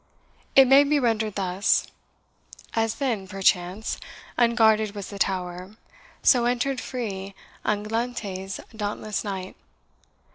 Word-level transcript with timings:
It 0.55 0.65
may 0.67 0.83
be 0.83 0.99
rendered 0.99 1.35
thus: 1.35 1.85
As 2.73 2.95
then, 2.95 3.27
perchance, 3.27 3.99
unguarded 4.35 4.95
was 4.95 5.11
the 5.11 5.19
tower, 5.19 5.75
So 6.23 6.45
enter'd 6.45 6.81
free 6.81 7.35
Anglante's 7.63 8.59
dauntless 8.75 9.23
knight. 9.23 9.55